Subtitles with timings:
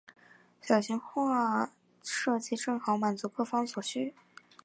[0.63, 1.69] 小型化
[2.03, 4.15] 设计正好满足各方所需。